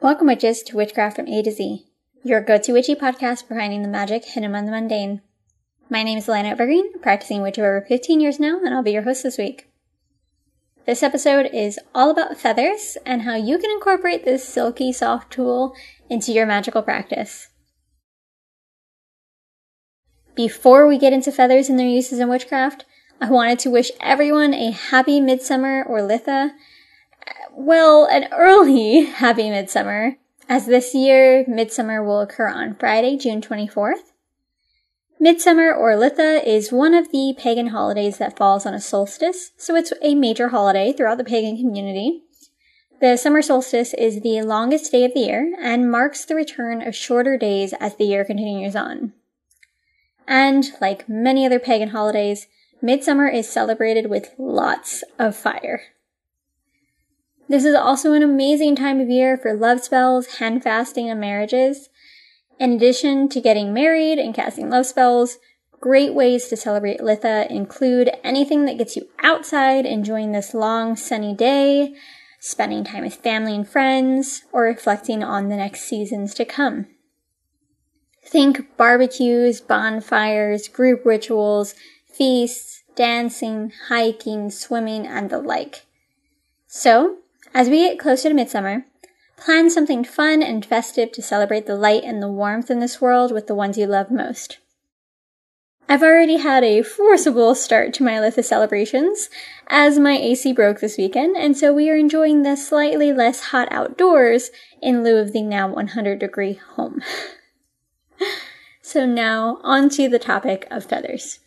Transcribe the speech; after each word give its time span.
Welcome, 0.00 0.28
witches, 0.28 0.62
to 0.62 0.76
Witchcraft 0.76 1.16
from 1.16 1.26
A 1.26 1.42
to 1.42 1.50
Z, 1.50 1.84
your 2.22 2.40
go 2.40 2.56
to 2.56 2.72
witchy 2.72 2.94
podcast 2.94 3.48
for 3.48 3.56
finding 3.56 3.82
the 3.82 3.88
magic 3.88 4.24
hidden 4.24 4.44
among 4.44 4.66
the 4.66 4.70
mundane. 4.70 5.22
My 5.90 6.04
name 6.04 6.18
is 6.18 6.28
Elena 6.28 6.50
Evergreen, 6.50 7.00
practicing 7.00 7.42
witch 7.42 7.58
over 7.58 7.84
15 7.88 8.20
years 8.20 8.38
now, 8.38 8.60
and 8.64 8.72
I'll 8.72 8.84
be 8.84 8.92
your 8.92 9.02
host 9.02 9.24
this 9.24 9.38
week. 9.38 9.68
This 10.86 11.02
episode 11.02 11.50
is 11.52 11.80
all 11.96 12.10
about 12.10 12.36
feathers 12.36 12.96
and 13.04 13.22
how 13.22 13.34
you 13.34 13.58
can 13.58 13.72
incorporate 13.72 14.24
this 14.24 14.48
silky, 14.48 14.92
soft 14.92 15.32
tool 15.32 15.74
into 16.08 16.30
your 16.30 16.46
magical 16.46 16.82
practice. 16.82 17.48
Before 20.36 20.86
we 20.86 20.96
get 20.96 21.12
into 21.12 21.32
feathers 21.32 21.68
and 21.68 21.76
their 21.76 21.88
uses 21.88 22.20
in 22.20 22.28
witchcraft, 22.28 22.84
I 23.20 23.30
wanted 23.30 23.58
to 23.58 23.70
wish 23.70 23.90
everyone 24.00 24.54
a 24.54 24.70
happy 24.70 25.20
midsummer 25.20 25.82
or 25.82 25.98
Litha 26.02 26.52
well, 27.58 28.04
an 28.04 28.28
early 28.32 29.04
happy 29.04 29.50
midsummer, 29.50 30.16
as 30.48 30.66
this 30.66 30.94
year 30.94 31.44
midsummer 31.48 32.02
will 32.02 32.20
occur 32.20 32.48
on 32.48 32.76
Friday, 32.76 33.16
June 33.16 33.40
24th. 33.40 34.12
Midsummer 35.18 35.74
or 35.74 35.96
Litha 35.96 36.40
is 36.46 36.70
one 36.70 36.94
of 36.94 37.10
the 37.10 37.34
pagan 37.36 37.68
holidays 37.68 38.18
that 38.18 38.36
falls 38.36 38.64
on 38.64 38.74
a 38.74 38.80
solstice, 38.80 39.50
so 39.56 39.74
it's 39.74 39.92
a 40.00 40.14
major 40.14 40.50
holiday 40.50 40.92
throughout 40.92 41.18
the 41.18 41.24
pagan 41.24 41.56
community. 41.56 42.22
The 43.00 43.16
summer 43.16 43.42
solstice 43.42 43.92
is 43.94 44.20
the 44.20 44.42
longest 44.42 44.92
day 44.92 45.04
of 45.04 45.14
the 45.14 45.20
year 45.20 45.52
and 45.60 45.90
marks 45.90 46.24
the 46.24 46.36
return 46.36 46.80
of 46.80 46.94
shorter 46.94 47.36
days 47.36 47.72
as 47.80 47.96
the 47.96 48.04
year 48.04 48.24
continues 48.24 48.76
on. 48.76 49.12
And, 50.28 50.70
like 50.80 51.08
many 51.08 51.44
other 51.44 51.58
pagan 51.58 51.88
holidays, 51.88 52.46
midsummer 52.80 53.26
is 53.26 53.48
celebrated 53.48 54.08
with 54.08 54.32
lots 54.38 55.02
of 55.18 55.34
fire. 55.34 55.82
This 57.48 57.64
is 57.64 57.74
also 57.74 58.12
an 58.12 58.22
amazing 58.22 58.76
time 58.76 59.00
of 59.00 59.08
year 59.08 59.38
for 59.38 59.54
love 59.54 59.80
spells, 59.80 60.36
hand 60.36 60.62
fasting, 60.62 61.08
and 61.08 61.18
marriages. 61.18 61.88
In 62.60 62.72
addition 62.72 63.28
to 63.30 63.40
getting 63.40 63.72
married 63.72 64.18
and 64.18 64.34
casting 64.34 64.68
love 64.68 64.84
spells, 64.84 65.38
great 65.80 66.12
ways 66.12 66.48
to 66.48 66.56
celebrate 66.56 67.00
Litha 67.00 67.50
include 67.50 68.10
anything 68.22 68.66
that 68.66 68.76
gets 68.76 68.96
you 68.96 69.08
outside, 69.22 69.86
enjoying 69.86 70.32
this 70.32 70.52
long 70.52 70.94
sunny 70.94 71.34
day, 71.34 71.94
spending 72.38 72.84
time 72.84 73.04
with 73.04 73.14
family 73.14 73.54
and 73.54 73.66
friends, 73.66 74.42
or 74.52 74.64
reflecting 74.64 75.24
on 75.24 75.48
the 75.48 75.56
next 75.56 75.82
seasons 75.82 76.34
to 76.34 76.44
come. 76.44 76.86
Think 78.22 78.76
barbecues, 78.76 79.62
bonfires, 79.62 80.68
group 80.68 81.06
rituals, 81.06 81.74
feasts, 82.12 82.82
dancing, 82.94 83.72
hiking, 83.88 84.50
swimming, 84.50 85.06
and 85.06 85.30
the 85.30 85.38
like. 85.38 85.86
So, 86.66 87.18
as 87.54 87.68
we 87.68 87.78
get 87.78 87.98
closer 87.98 88.28
to 88.28 88.34
midsummer, 88.34 88.84
plan 89.36 89.70
something 89.70 90.04
fun 90.04 90.42
and 90.42 90.64
festive 90.64 91.12
to 91.12 91.22
celebrate 91.22 91.66
the 91.66 91.76
light 91.76 92.04
and 92.04 92.22
the 92.22 92.30
warmth 92.30 92.70
in 92.70 92.80
this 92.80 93.00
world 93.00 93.32
with 93.32 93.46
the 93.46 93.54
ones 93.54 93.78
you 93.78 93.86
love 93.86 94.10
most. 94.10 94.58
I've 95.90 96.02
already 96.02 96.36
had 96.36 96.64
a 96.64 96.82
forcible 96.82 97.54
start 97.54 97.94
to 97.94 98.02
my 98.02 98.16
Litha 98.16 98.44
celebrations, 98.44 99.30
as 99.68 99.98
my 99.98 100.18
AC 100.18 100.52
broke 100.52 100.80
this 100.80 100.98
weekend, 100.98 101.34
and 101.34 101.56
so 101.56 101.72
we 101.72 101.88
are 101.88 101.96
enjoying 101.96 102.42
the 102.42 102.56
slightly 102.56 103.10
less 103.10 103.40
hot 103.40 103.68
outdoors 103.70 104.50
in 104.82 105.02
lieu 105.02 105.16
of 105.16 105.32
the 105.32 105.40
now 105.40 105.66
100 105.66 106.18
degree 106.18 106.60
home. 106.74 107.00
so 108.82 109.06
now, 109.06 109.60
on 109.62 109.88
to 109.90 110.10
the 110.10 110.18
topic 110.18 110.68
of 110.70 110.84
feathers. 110.84 111.38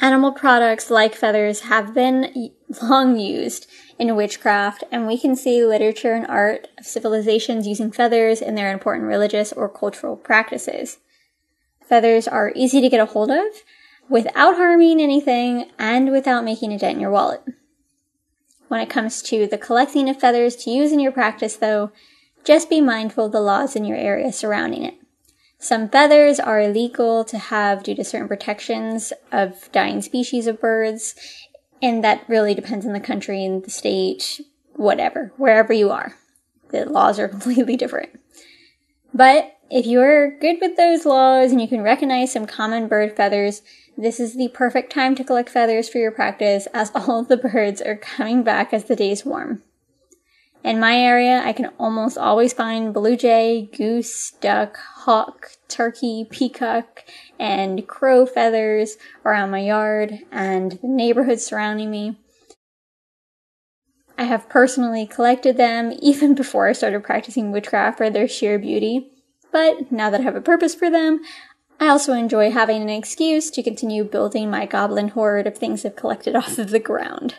Animal 0.00 0.32
products 0.32 0.90
like 0.90 1.14
feathers 1.14 1.60
have 1.60 1.94
been 1.94 2.54
long 2.82 3.18
used 3.18 3.66
in 3.98 4.14
witchcraft, 4.16 4.84
and 4.90 5.06
we 5.06 5.18
can 5.18 5.36
see 5.36 5.64
literature 5.64 6.12
and 6.12 6.26
art 6.26 6.68
of 6.78 6.84
civilizations 6.84 7.66
using 7.66 7.92
feathers 7.92 8.40
in 8.42 8.54
their 8.54 8.72
important 8.72 9.06
religious 9.06 9.52
or 9.52 9.68
cultural 9.68 10.16
practices. 10.16 10.98
Feathers 11.86 12.26
are 12.26 12.52
easy 12.54 12.80
to 12.80 12.88
get 12.88 13.00
a 13.00 13.06
hold 13.06 13.30
of 13.30 13.46
without 14.08 14.56
harming 14.56 15.00
anything 15.00 15.70
and 15.78 16.10
without 16.10 16.44
making 16.44 16.72
a 16.72 16.78
dent 16.78 16.96
in 16.96 17.00
your 17.00 17.10
wallet. 17.10 17.42
When 18.68 18.80
it 18.80 18.90
comes 18.90 19.22
to 19.22 19.46
the 19.46 19.58
collecting 19.58 20.08
of 20.08 20.18
feathers 20.18 20.56
to 20.56 20.70
use 20.70 20.90
in 20.90 21.00
your 21.00 21.12
practice, 21.12 21.56
though, 21.56 21.92
just 22.44 22.68
be 22.68 22.80
mindful 22.80 23.26
of 23.26 23.32
the 23.32 23.40
laws 23.40 23.76
in 23.76 23.84
your 23.84 23.96
area 23.96 24.32
surrounding 24.32 24.84
it. 24.84 24.94
Some 25.58 25.88
feathers 25.88 26.38
are 26.38 26.60
illegal 26.60 27.24
to 27.24 27.38
have 27.38 27.82
due 27.82 27.94
to 27.94 28.04
certain 28.04 28.28
protections 28.28 29.12
of 29.32 29.70
dying 29.72 30.02
species 30.02 30.46
of 30.46 30.60
birds, 30.60 31.14
and 31.82 32.02
that 32.04 32.24
really 32.28 32.54
depends 32.54 32.86
on 32.86 32.92
the 32.92 33.00
country 33.00 33.44
and 33.44 33.64
the 33.64 33.70
state, 33.70 34.40
whatever, 34.74 35.32
wherever 35.36 35.72
you 35.72 35.90
are. 35.90 36.14
The 36.70 36.84
laws 36.84 37.18
are 37.18 37.28
completely 37.36 37.76
different. 37.76 38.20
But 39.12 39.56
if 39.70 39.86
you're 39.86 40.38
good 40.38 40.58
with 40.60 40.76
those 40.76 41.06
laws 41.06 41.50
and 41.50 41.60
you 41.60 41.68
can 41.68 41.82
recognize 41.82 42.32
some 42.32 42.46
common 42.46 42.88
bird 42.88 43.16
feathers, 43.16 43.62
this 43.96 44.20
is 44.20 44.36
the 44.36 44.48
perfect 44.48 44.92
time 44.92 45.14
to 45.14 45.24
collect 45.24 45.48
feathers 45.48 45.88
for 45.88 45.98
your 45.98 46.12
practice 46.12 46.68
as 46.74 46.92
all 46.94 47.20
of 47.20 47.28
the 47.28 47.36
birds 47.36 47.80
are 47.80 47.96
coming 47.96 48.42
back 48.42 48.72
as 48.72 48.84
the 48.84 48.96
days 48.96 49.24
warm. 49.24 49.62
In 50.66 50.80
my 50.80 50.98
area, 50.98 51.42
I 51.44 51.52
can 51.52 51.70
almost 51.78 52.18
always 52.18 52.52
find 52.52 52.92
blue 52.92 53.16
jay, 53.16 53.70
goose, 53.78 54.32
duck, 54.40 54.76
hawk, 54.76 55.50
turkey, 55.68 56.26
peacock, 56.28 57.04
and 57.38 57.86
crow 57.86 58.26
feathers 58.26 58.96
around 59.24 59.52
my 59.52 59.60
yard 59.60 60.18
and 60.32 60.72
the 60.72 60.88
neighborhood 60.88 61.38
surrounding 61.38 61.88
me. 61.88 62.18
I 64.18 64.24
have 64.24 64.48
personally 64.48 65.06
collected 65.06 65.56
them 65.56 65.92
even 66.02 66.34
before 66.34 66.66
I 66.66 66.72
started 66.72 67.04
practicing 67.04 67.52
witchcraft 67.52 67.98
for 67.98 68.10
their 68.10 68.26
sheer 68.26 68.58
beauty, 68.58 69.12
but 69.52 69.92
now 69.92 70.10
that 70.10 70.22
I 70.22 70.24
have 70.24 70.34
a 70.34 70.40
purpose 70.40 70.74
for 70.74 70.90
them, 70.90 71.20
I 71.78 71.86
also 71.86 72.12
enjoy 72.12 72.50
having 72.50 72.82
an 72.82 72.88
excuse 72.88 73.52
to 73.52 73.62
continue 73.62 74.02
building 74.02 74.50
my 74.50 74.66
goblin 74.66 75.10
hoard 75.10 75.46
of 75.46 75.56
things 75.56 75.86
I've 75.86 75.94
collected 75.94 76.34
off 76.34 76.58
of 76.58 76.70
the 76.70 76.80
ground. 76.80 77.36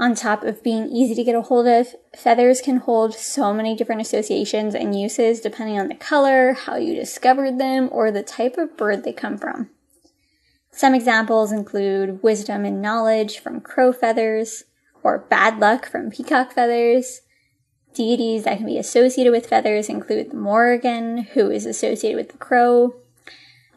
On 0.00 0.14
top 0.14 0.44
of 0.44 0.62
being 0.62 0.88
easy 0.88 1.14
to 1.14 1.22
get 1.22 1.34
a 1.34 1.42
hold 1.42 1.66
of, 1.66 1.94
feathers 2.16 2.62
can 2.62 2.78
hold 2.78 3.14
so 3.14 3.52
many 3.52 3.76
different 3.76 4.00
associations 4.00 4.74
and 4.74 4.98
uses 4.98 5.42
depending 5.42 5.78
on 5.78 5.88
the 5.88 5.94
color, 5.94 6.54
how 6.54 6.76
you 6.76 6.94
discovered 6.94 7.58
them, 7.58 7.90
or 7.92 8.10
the 8.10 8.22
type 8.22 8.56
of 8.56 8.78
bird 8.78 9.04
they 9.04 9.12
come 9.12 9.36
from. 9.36 9.68
Some 10.72 10.94
examples 10.94 11.52
include 11.52 12.22
wisdom 12.22 12.64
and 12.64 12.80
knowledge 12.80 13.40
from 13.40 13.60
crow 13.60 13.92
feathers, 13.92 14.64
or 15.02 15.18
bad 15.18 15.58
luck 15.58 15.86
from 15.86 16.10
peacock 16.10 16.52
feathers. 16.52 17.20
Deities 17.92 18.44
that 18.44 18.56
can 18.56 18.66
be 18.66 18.78
associated 18.78 19.32
with 19.32 19.48
feathers 19.48 19.90
include 19.90 20.30
the 20.30 20.36
Morrigan, 20.36 21.24
who 21.34 21.50
is 21.50 21.66
associated 21.66 22.16
with 22.16 22.32
the 22.32 22.38
crow. 22.38 22.94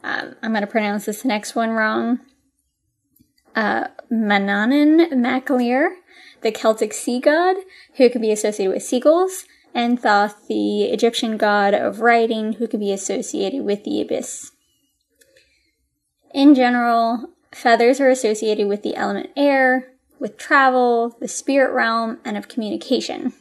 Um, 0.05 0.35
I'm 0.41 0.51
going 0.53 0.61
to 0.61 0.67
pronounce 0.67 1.03
this 1.03 1.25
next 1.25 1.53
one 1.53 1.71
wrong. 1.71 2.21
Uh, 3.55 3.87
Manannan 4.09 5.11
MacLir, 5.11 5.89
the 6.43 6.51
Celtic 6.51 6.93
sea 6.93 7.19
god, 7.19 7.57
who 7.95 8.09
can 8.09 8.21
be 8.21 8.31
associated 8.31 8.73
with 8.73 8.83
seagulls, 8.83 9.45
and 9.73 9.99
Thoth, 9.99 10.47
the 10.47 10.83
Egyptian 10.83 11.37
god 11.37 11.73
of 11.73 12.01
writing, 12.01 12.53
who 12.53 12.67
can 12.67 12.79
be 12.79 12.91
associated 12.91 13.63
with 13.63 13.83
the 13.83 14.01
ibis. 14.01 14.51
In 16.33 16.53
general, 16.55 17.29
feathers 17.51 17.99
are 17.99 18.09
associated 18.09 18.67
with 18.67 18.83
the 18.83 18.95
element 18.95 19.29
air, 19.35 19.91
with 20.19 20.37
travel, 20.37 21.15
the 21.19 21.27
spirit 21.27 21.73
realm, 21.73 22.19
and 22.23 22.37
of 22.37 22.47
communication. 22.47 23.33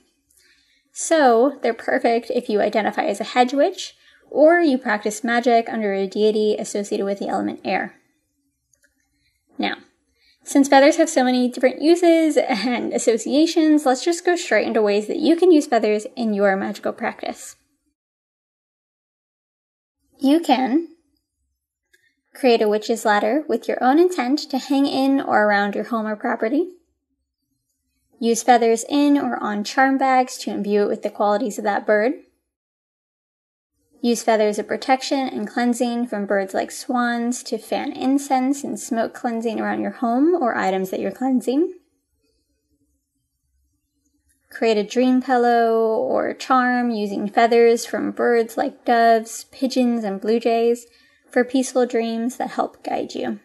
So, 0.92 1.58
they're 1.62 1.72
perfect 1.72 2.30
if 2.30 2.48
you 2.48 2.60
identify 2.60 3.04
as 3.04 3.20
a 3.20 3.24
hedge 3.24 3.54
witch, 3.54 3.94
or 4.30 4.60
you 4.60 4.78
practice 4.78 5.24
magic 5.24 5.68
under 5.68 5.92
a 5.92 6.06
deity 6.06 6.56
associated 6.58 7.04
with 7.04 7.18
the 7.18 7.28
element 7.28 7.60
air. 7.64 7.94
Since 10.44 10.68
feathers 10.68 10.96
have 10.96 11.08
so 11.08 11.24
many 11.24 11.48
different 11.48 11.80
uses 11.80 12.36
and 12.36 12.92
associations, 12.92 13.86
let's 13.86 14.04
just 14.04 14.24
go 14.24 14.36
straight 14.36 14.66
into 14.66 14.82
ways 14.82 15.06
that 15.06 15.18
you 15.18 15.36
can 15.36 15.52
use 15.52 15.66
feathers 15.66 16.06
in 16.16 16.34
your 16.34 16.56
magical 16.56 16.92
practice. 16.92 17.56
You 20.18 20.40
can 20.40 20.88
create 22.34 22.62
a 22.62 22.68
witch's 22.68 23.04
ladder 23.04 23.44
with 23.48 23.68
your 23.68 23.82
own 23.82 23.98
intent 23.98 24.38
to 24.50 24.58
hang 24.58 24.86
in 24.86 25.20
or 25.20 25.44
around 25.44 25.74
your 25.74 25.84
home 25.84 26.06
or 26.06 26.16
property. 26.16 26.68
Use 28.18 28.42
feathers 28.42 28.84
in 28.88 29.18
or 29.18 29.36
on 29.42 29.64
charm 29.64 29.98
bags 29.98 30.38
to 30.38 30.50
imbue 30.50 30.82
it 30.82 30.88
with 30.88 31.02
the 31.02 31.10
qualities 31.10 31.58
of 31.58 31.64
that 31.64 31.86
bird. 31.86 32.14
Use 34.04 34.24
feathers 34.24 34.58
of 34.58 34.66
protection 34.66 35.28
and 35.28 35.46
cleansing 35.46 36.08
from 36.08 36.26
birds 36.26 36.54
like 36.54 36.72
swans 36.72 37.40
to 37.44 37.56
fan 37.56 37.92
incense 37.92 38.64
and 38.64 38.78
smoke 38.78 39.14
cleansing 39.14 39.60
around 39.60 39.80
your 39.80 39.92
home 39.92 40.34
or 40.34 40.56
items 40.56 40.90
that 40.90 40.98
you're 40.98 41.12
cleansing. 41.12 41.72
Create 44.50 44.76
a 44.76 44.82
dream 44.82 45.22
pillow 45.22 45.96
or 45.96 46.34
charm 46.34 46.90
using 46.90 47.28
feathers 47.28 47.86
from 47.86 48.10
birds 48.10 48.56
like 48.56 48.84
doves, 48.84 49.44
pigeons, 49.52 50.02
and 50.02 50.20
blue 50.20 50.40
jays 50.40 50.86
for 51.30 51.44
peaceful 51.44 51.86
dreams 51.86 52.38
that 52.38 52.50
help 52.50 52.82
guide 52.82 53.14
you. 53.14 53.38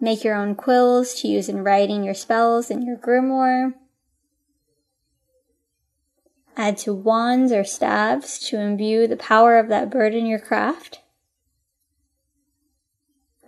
Make 0.00 0.24
your 0.24 0.34
own 0.34 0.54
quills 0.54 1.12
to 1.20 1.28
use 1.28 1.50
in 1.50 1.62
writing 1.62 2.02
your 2.02 2.14
spells 2.14 2.70
in 2.70 2.80
your 2.80 2.96
grimoire. 2.96 3.74
Add 6.60 6.76
to 6.76 6.92
wands 6.92 7.52
or 7.52 7.64
staves 7.64 8.38
to 8.50 8.60
imbue 8.60 9.06
the 9.06 9.16
power 9.16 9.58
of 9.58 9.68
that 9.68 9.88
bird 9.88 10.14
in 10.14 10.26
your 10.26 10.38
craft. 10.38 11.00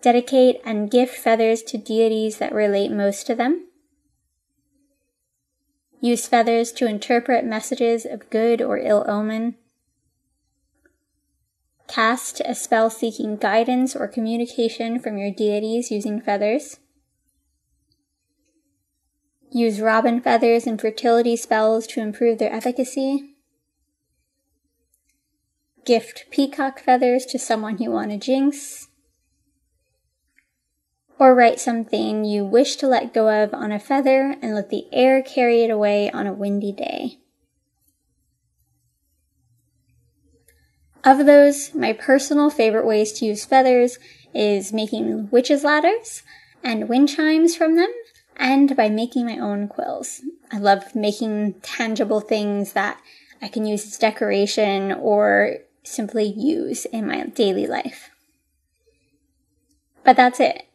Dedicate 0.00 0.62
and 0.64 0.90
gift 0.90 1.14
feathers 1.14 1.62
to 1.64 1.76
deities 1.76 2.38
that 2.38 2.54
relate 2.54 2.90
most 2.90 3.26
to 3.26 3.34
them. 3.34 3.66
Use 6.00 6.26
feathers 6.26 6.72
to 6.72 6.86
interpret 6.86 7.44
messages 7.44 8.06
of 8.06 8.30
good 8.30 8.62
or 8.62 8.78
ill 8.78 9.04
omen. 9.06 9.56
Cast 11.88 12.40
a 12.46 12.54
spell 12.54 12.88
seeking 12.88 13.36
guidance 13.36 13.94
or 13.94 14.08
communication 14.08 14.98
from 14.98 15.18
your 15.18 15.30
deities 15.30 15.90
using 15.90 16.18
feathers. 16.18 16.78
Use 19.54 19.80
robin 19.80 20.20
feathers 20.20 20.66
and 20.66 20.80
fertility 20.80 21.36
spells 21.36 21.86
to 21.88 22.00
improve 22.00 22.38
their 22.38 22.52
efficacy. 22.52 23.34
Gift 25.84 26.24
peacock 26.30 26.80
feathers 26.80 27.26
to 27.26 27.38
someone 27.38 27.78
you 27.78 27.90
want 27.90 28.10
to 28.10 28.16
jinx 28.16 28.88
or 31.18 31.34
write 31.34 31.60
something 31.60 32.24
you 32.24 32.44
wish 32.44 32.76
to 32.76 32.86
let 32.88 33.14
go 33.14 33.28
of 33.28 33.52
on 33.52 33.70
a 33.70 33.78
feather 33.78 34.34
and 34.40 34.54
let 34.54 34.70
the 34.70 34.86
air 34.92 35.22
carry 35.22 35.62
it 35.62 35.70
away 35.70 36.10
on 36.10 36.26
a 36.26 36.32
windy 36.32 36.72
day. 36.72 37.18
Of 41.04 41.26
those, 41.26 41.74
my 41.74 41.92
personal 41.92 42.48
favorite 42.48 42.86
ways 42.86 43.12
to 43.14 43.26
use 43.26 43.44
feathers 43.44 43.98
is 44.34 44.72
making 44.72 45.30
witches' 45.30 45.62
ladders 45.62 46.22
and 46.64 46.88
wind 46.88 47.08
chimes 47.08 47.54
from 47.54 47.76
them, 47.76 47.92
and 48.36 48.76
by 48.76 48.88
making 48.88 49.26
my 49.26 49.38
own 49.38 49.68
quills. 49.68 50.22
I 50.50 50.58
love 50.58 50.94
making 50.94 51.54
tangible 51.62 52.20
things 52.20 52.72
that 52.72 53.00
I 53.40 53.48
can 53.48 53.66
use 53.66 53.84
as 53.84 53.98
decoration 53.98 54.92
or 54.92 55.58
simply 55.82 56.24
use 56.24 56.84
in 56.86 57.06
my 57.06 57.24
daily 57.26 57.66
life. 57.66 58.10
But 60.04 60.16
that's 60.16 60.40
it. 60.40 60.66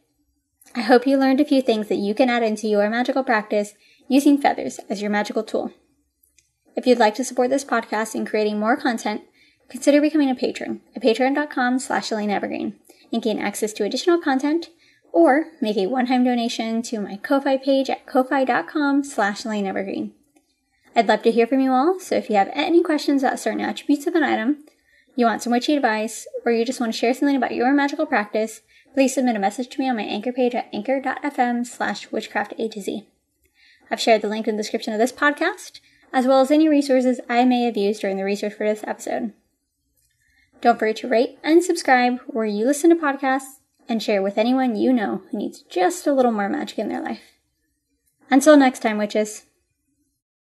I 0.74 0.80
hope 0.82 1.06
you 1.06 1.16
learned 1.16 1.40
a 1.40 1.44
few 1.44 1.62
things 1.62 1.88
that 1.88 1.96
you 1.96 2.14
can 2.14 2.30
add 2.30 2.42
into 2.42 2.68
your 2.68 2.88
magical 2.90 3.24
practice 3.24 3.74
using 4.06 4.38
feathers 4.38 4.80
as 4.88 5.00
your 5.00 5.10
magical 5.10 5.42
tool. 5.42 5.72
If 6.76 6.86
you'd 6.86 6.98
like 6.98 7.14
to 7.16 7.24
support 7.24 7.50
this 7.50 7.64
podcast 7.64 8.14
in 8.14 8.26
creating 8.26 8.60
more 8.60 8.76
content, 8.76 9.22
consider 9.68 10.00
becoming 10.00 10.30
a 10.30 10.34
patron 10.34 10.80
at 10.94 11.02
patreon.com 11.02 11.78
slash 11.78 12.12
Elena 12.12 12.34
Evergreen 12.34 12.76
and 13.12 13.22
gain 13.22 13.38
access 13.38 13.72
to 13.74 13.84
additional 13.84 14.20
content 14.20 14.68
or 15.12 15.46
make 15.60 15.76
a 15.76 15.86
one-time 15.86 16.24
donation 16.24 16.82
to 16.82 17.00
my 17.00 17.16
Ko-Fi 17.16 17.56
page 17.56 17.90
at 17.90 18.06
ko-fi.com 18.06 19.04
slash 19.04 19.44
Evergreen. 19.44 20.12
I'd 20.94 21.08
love 21.08 21.22
to 21.22 21.30
hear 21.30 21.46
from 21.46 21.60
you 21.60 21.72
all, 21.72 22.00
so 22.00 22.16
if 22.16 22.28
you 22.28 22.36
have 22.36 22.50
any 22.52 22.82
questions 22.82 23.22
about 23.22 23.38
certain 23.38 23.60
attributes 23.60 24.06
of 24.06 24.14
an 24.14 24.22
item, 24.22 24.64
you 25.14 25.26
want 25.26 25.42
some 25.42 25.52
witchy 25.52 25.76
advice, 25.76 26.26
or 26.44 26.52
you 26.52 26.64
just 26.64 26.80
want 26.80 26.92
to 26.92 26.98
share 26.98 27.12
something 27.14 27.36
about 27.36 27.54
your 27.54 27.72
magical 27.72 28.06
practice, 28.06 28.62
please 28.94 29.14
submit 29.14 29.36
a 29.36 29.40
message 29.40 29.68
to 29.68 29.80
me 29.80 29.88
on 29.88 29.96
my 29.96 30.02
anchor 30.02 30.32
page 30.32 30.54
at 30.54 30.68
anchor.fm 30.72 31.66
slash 31.66 32.10
witchcraft 32.10 32.54
A 32.58 32.68
to 32.68 32.80
Z. 32.80 33.06
I've 33.90 34.00
shared 34.00 34.22
the 34.22 34.28
link 34.28 34.46
in 34.46 34.56
the 34.56 34.62
description 34.62 34.92
of 34.92 34.98
this 34.98 35.12
podcast, 35.12 35.80
as 36.12 36.26
well 36.26 36.40
as 36.40 36.50
any 36.50 36.68
resources 36.68 37.20
I 37.28 37.44
may 37.44 37.64
have 37.64 37.76
used 37.76 38.00
during 38.00 38.16
the 38.16 38.24
research 38.24 38.54
for 38.54 38.66
this 38.66 38.84
episode. 38.86 39.32
Don't 40.60 40.78
forget 40.78 40.96
to 40.96 41.08
rate 41.08 41.38
and 41.44 41.62
subscribe 41.62 42.18
where 42.26 42.46
you 42.46 42.64
listen 42.64 42.90
to 42.90 42.96
podcasts 42.96 43.57
and 43.88 44.02
share 44.02 44.22
with 44.22 44.38
anyone 44.38 44.76
you 44.76 44.92
know 44.92 45.22
who 45.30 45.38
needs 45.38 45.62
just 45.62 46.06
a 46.06 46.12
little 46.12 46.32
more 46.32 46.48
magic 46.48 46.78
in 46.78 46.88
their 46.88 47.02
life. 47.02 47.38
Until 48.30 48.56
next 48.56 48.80
time, 48.80 48.98
witches. 48.98 49.46